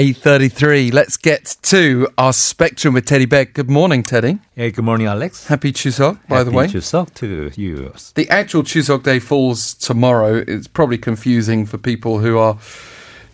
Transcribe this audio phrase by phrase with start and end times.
[0.00, 0.94] 8.33.
[0.94, 3.52] Let's get to our spectrum with Teddy Paik.
[3.52, 4.38] Good morning, Teddy.
[4.56, 5.46] Hey, good morning, Alex.
[5.46, 6.66] Happy Chuseok, by Happy the way.
[6.68, 7.92] Chuseok to you.
[8.14, 10.42] The actual Chuseok day falls tomorrow.
[10.48, 12.56] It's probably confusing for people who are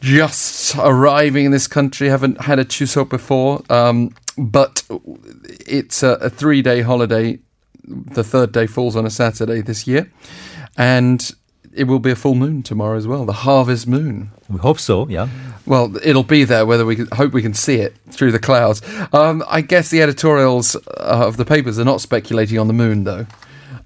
[0.01, 3.63] just arriving in this country, haven't had a Chuseok before.
[3.71, 4.83] Um, but
[5.61, 7.39] it's a, a three day holiday.
[7.85, 10.11] The third day falls on a Saturday this year.
[10.77, 11.33] And
[11.77, 14.31] it will be a full moon tomorrow as well, the harvest moon.
[14.49, 15.29] We hope so, yeah.
[15.67, 16.65] Well, it'll be there.
[16.65, 18.81] Whether we can, hope we can see it through the clouds.
[19.13, 20.81] Um, I guess the editorials uh,
[21.27, 23.27] of the papers are not speculating on the moon, though.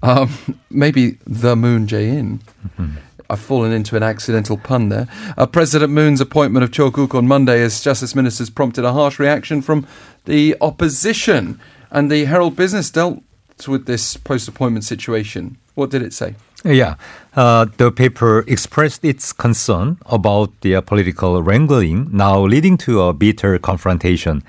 [0.01, 2.39] Um, maybe the Moon Jae-in.
[2.39, 2.97] Mm-hmm.
[3.29, 5.07] I've fallen into an accidental pun there.
[5.37, 9.19] Uh, President Moon's appointment of Cho Guk on Monday as justice ministers prompted a harsh
[9.19, 9.87] reaction from
[10.25, 11.59] the opposition,
[11.91, 13.23] and the Herald Business dealt
[13.67, 15.57] with this post-appointment situation.
[15.75, 16.35] What did it say?
[16.63, 16.95] Yeah.
[17.35, 23.57] Uh, the paper expressed its concern about the political wrangling now leading to a bitter
[23.57, 24.43] confrontation.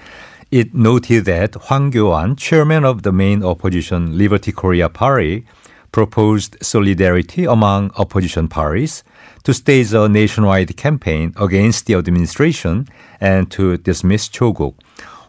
[0.50, 5.46] It noted that Hwang Kyo-an, chairman of the main opposition Liberty Korea Party,
[5.92, 9.04] proposed solidarity among opposition parties
[9.44, 12.86] to stage a nationwide campaign against the administration
[13.20, 14.74] and to dismiss Cho Guk.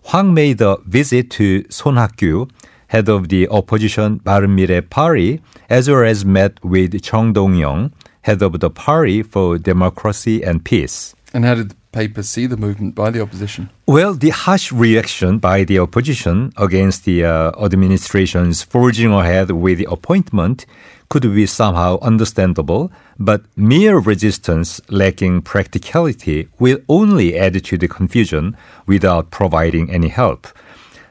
[0.06, 2.50] Hwang made a visit to Son Hak-kyu,
[2.94, 7.92] head of the opposition Bareunmirae Party, as well as met with Chung Dong-young,
[8.22, 11.16] head of the Party for Democracy and Peace.
[11.34, 13.72] And how did the paper see the movement by the opposition?
[13.88, 19.88] Well, the harsh reaction by the opposition against the uh, administration's forging ahead with the
[19.90, 20.68] appointment
[21.10, 28.56] could be somehow understandable, but mere resistance lacking practicality will only add to the confusion
[28.86, 30.48] without providing any help.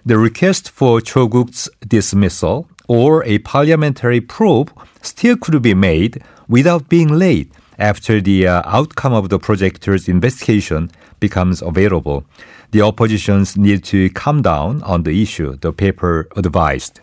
[0.04, 6.88] The request for Cho Guk's dismissal or a parliamentary probe still could be made without
[6.88, 12.24] being late after the uh, outcome of the projector's investigation becomes available.
[12.72, 16.98] The oppositions need to calm down on the issue, the paper advised.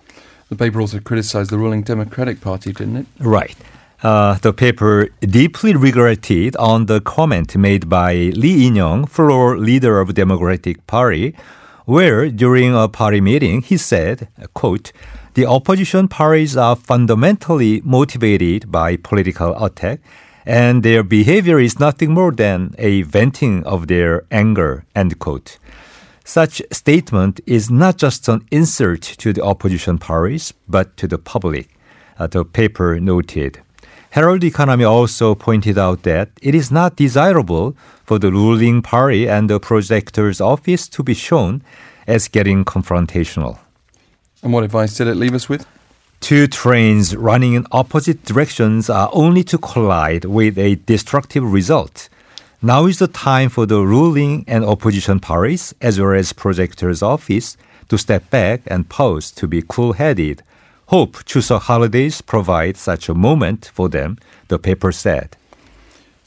[0.50, 3.06] The paper also criticized the ruling Democratic Party, didn't it?
[3.20, 3.56] Right.
[4.04, 10.14] Uh, the paper deeply regretted on the comment made by Lee In-young, floor leader of
[10.14, 11.34] Democratic Party,
[11.90, 14.92] where during a party meeting he said, quote,
[15.34, 20.00] the opposition parties are fundamentally motivated by political attack
[20.46, 25.58] and their behavior is nothing more than a venting of their anger, end quote.
[26.24, 31.70] Such statement is not just an insult to the opposition parties, but to the public,
[32.20, 33.62] uh, the paper noted.
[34.12, 37.76] Herald Economy also pointed out that it is not desirable
[38.06, 41.62] for the ruling party and the projector's office to be shown
[42.08, 43.60] as getting confrontational.
[44.42, 45.68] And what advice did it leave us with?
[46.22, 52.10] Two trains running in opposite directions are only to collide with a destructive result.
[52.64, 57.58] Now is the time for the ruling and opposition parties, as well as projector's office,
[57.90, 60.42] to step back and pause to be cool headed.
[60.90, 64.18] Hope Chuseok holidays provide such a moment for them,
[64.48, 65.38] the paper said.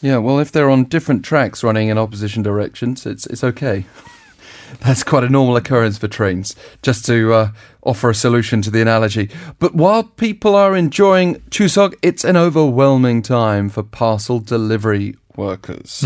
[0.00, 3.86] Yeah, well, if they're on different tracks running in opposition directions, it's it's okay.
[4.80, 7.50] That's quite a normal occurrence for trains, just to uh,
[7.82, 9.30] offer a solution to the analogy.
[9.58, 16.04] But while people are enjoying Chuseok, it's an overwhelming time for parcel delivery workers.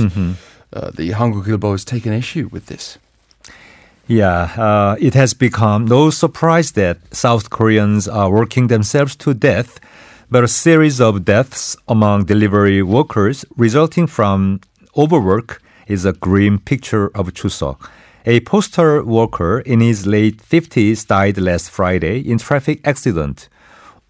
[0.73, 2.97] Uh, the Hankook Ilbo has taken issue with this.
[4.09, 9.81] Yeah, uh, it has become no surprise that South Koreans are working themselves to death,
[10.31, 14.61] but a series of deaths among delivery workers resulting from
[14.97, 17.91] overwork is a grim picture of Chuseok.
[18.27, 23.49] A postal worker in his late 50s died last Friday in traffic accident.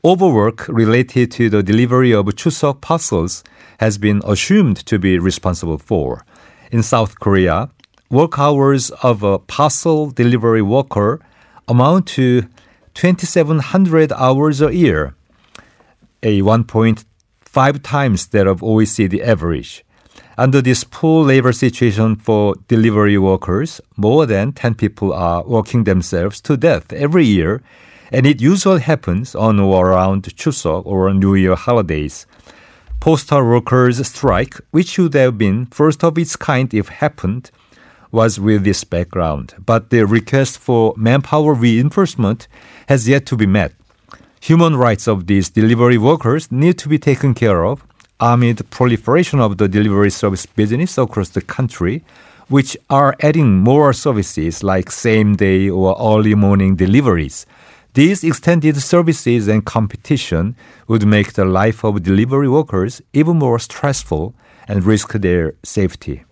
[0.05, 3.43] Overwork related to the delivery of Chuseok parcels
[3.81, 6.27] has been assumed to be responsible for.
[6.71, 7.71] In South Korea,
[8.09, 11.21] work hours of a parcel delivery worker
[11.67, 12.43] amount to
[12.95, 15.15] 2,700 hours a year,
[16.23, 19.85] a 1.5 times that of OECD average.
[20.39, 26.41] Under this poor labor situation for delivery workers, more than 10 people are working themselves
[26.43, 27.63] to death every year,
[28.13, 32.27] and it usually happens on or around Chuseok or New Year holidays.
[33.01, 37.51] Postal workers' strike, which should have been first of its kind if happened,
[38.17, 42.49] was with this background, but the request for manpower reinforcement
[42.89, 43.73] has yet to be met.
[44.41, 47.85] Human rights of these delivery workers need to be taken care of
[48.19, 52.03] amid proliferation of the delivery service business across the country,
[52.49, 57.45] which are adding more services like same day or early morning deliveries.
[57.93, 60.57] These extended services and competition
[60.89, 64.35] would make the life of delivery workers even more stressful
[64.69, 66.25] and risk their safety.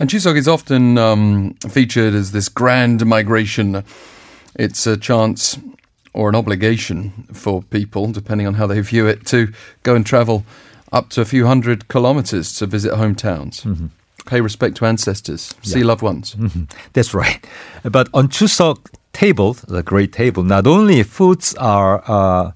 [0.00, 3.84] And Chuseok is often um, featured as this grand migration.
[4.54, 5.58] It's a chance
[6.14, 9.52] or an obligation for people, depending on how they view it, to
[9.82, 10.44] go and travel
[10.90, 13.62] up to a few hundred kilometers to visit hometowns.
[13.62, 13.88] Mm-hmm.
[14.24, 16.34] Pay respect to ancestors, see loved ones.
[16.34, 16.64] Mm-hmm.
[16.94, 17.46] That's right.
[17.82, 18.78] But on Chuseok
[19.12, 22.52] table, the great table, not only foods are uh,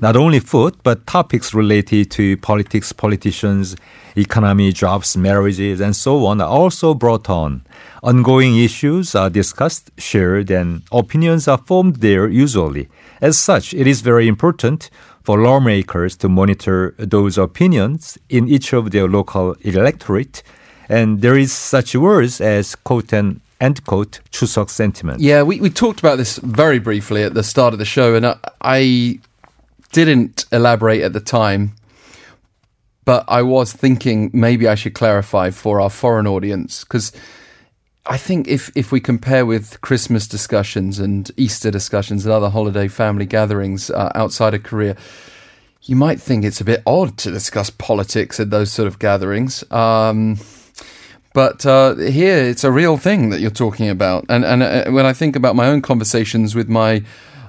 [0.00, 3.76] not only food, but topics related to politics, politicians,
[4.16, 7.64] economy, jobs, marriages, and so on are also brought on.
[8.02, 12.88] Ongoing issues are discussed, shared, and opinions are formed there usually.
[13.20, 14.90] As such, it is very important
[15.22, 20.42] for lawmakers to monitor those opinions in each of their local electorate.
[20.88, 25.20] And there is such words as quote and end quote Chuseok sentiment.
[25.20, 28.26] Yeah, we, we talked about this very briefly at the start of the show, and
[28.26, 29.20] I, I
[29.92, 31.72] didn't elaborate at the time,
[33.04, 37.12] but I was thinking maybe I should clarify for our foreign audience because
[38.04, 42.88] I think if if we compare with Christmas discussions and Easter discussions and other holiday
[42.88, 44.96] family gatherings uh, outside of Korea,
[45.82, 49.62] you might think it's a bit odd to discuss politics at those sort of gatherings.
[49.70, 50.38] Um,
[51.34, 55.06] but uh, here, it's a real thing that you're talking about, and and uh, when
[55.06, 57.02] I think about my own conversations with my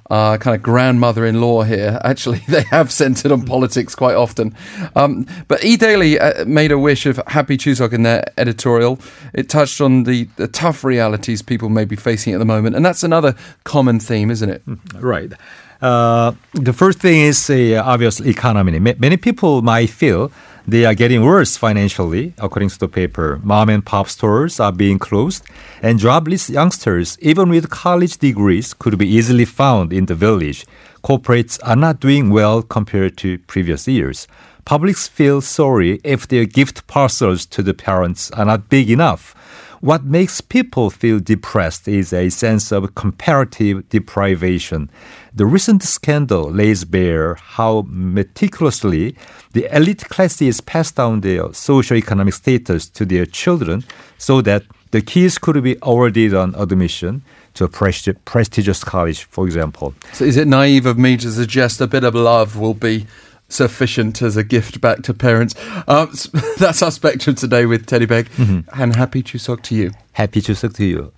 [0.09, 1.99] uh, kind of grandmother-in-law here.
[2.03, 4.55] Actually, they have centered on politics quite often.
[4.95, 8.99] Um, but E Daily uh, made a wish of Happy Chuseok in their editorial.
[9.33, 12.85] It touched on the, the tough realities people may be facing at the moment, and
[12.85, 14.63] that's another common theme, isn't it?
[14.95, 15.31] Right.
[15.81, 18.79] Uh, the first thing is uh, obvious economy.
[18.79, 20.31] Many people might feel
[20.67, 23.39] they are getting worse financially, according to the paper.
[23.43, 25.43] Mom and pop stores are being closed,
[25.81, 30.65] and jobless youngsters, even with college degrees, could be easily found in the village.
[31.01, 34.27] Corporates are not doing well compared to previous years.
[34.65, 39.33] Publics feel sorry if their gift parcels to the parents are not big enough.
[39.81, 44.89] What makes people feel depressed is a sense of comparative deprivation.
[45.33, 49.15] The recent scandal lays bare how meticulously
[49.53, 53.85] the elite classes pass down their socioeconomic status to their children
[54.17, 57.21] so that the kids could be awarded on admission
[57.53, 59.93] to a prestigious college, for example.
[60.11, 63.07] So is it naive of me to suggest a bit of love will be
[63.49, 65.55] sufficient as a gift back to parents.
[65.87, 66.11] Um,
[66.57, 68.29] that's our spectrum today with Teddy Paik.
[68.29, 68.81] Mm-hmm.
[68.81, 69.91] And happy Chuseok to you.
[70.13, 71.11] Happy Chuseok to you.